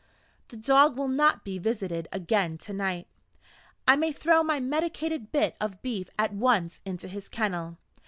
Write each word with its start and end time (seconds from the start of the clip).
The 0.47 0.57
dog 0.57 0.97
will 0.97 1.07
not 1.07 1.45
be 1.45 1.59
visited 1.59 2.07
again 2.11 2.57
tonight: 2.57 3.05
I 3.87 3.95
may 3.95 4.11
throw 4.11 4.41
my 4.41 4.59
medicated 4.59 5.31
bit 5.31 5.55
of 5.61 5.79
beef 5.83 6.09
at 6.17 6.33
once 6.33 6.81
into 6.87 7.07
his 7.07 7.29
kennel. 7.29 7.77